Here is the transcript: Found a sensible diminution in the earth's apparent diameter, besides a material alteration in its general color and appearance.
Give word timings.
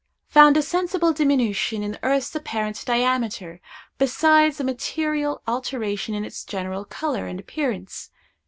Found 0.29 0.57
a 0.57 0.63
sensible 0.63 1.13
diminution 1.13 1.83
in 1.83 1.91
the 1.91 2.03
earth's 2.03 2.33
apparent 2.35 2.81
diameter, 2.87 3.61
besides 3.99 4.59
a 4.59 4.63
material 4.63 5.43
alteration 5.47 6.15
in 6.15 6.25
its 6.25 6.43
general 6.43 6.85
color 6.85 7.27
and 7.27 7.39
appearance. 7.39 8.09